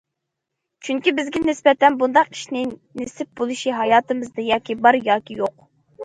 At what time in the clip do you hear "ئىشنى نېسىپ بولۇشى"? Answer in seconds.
2.35-3.75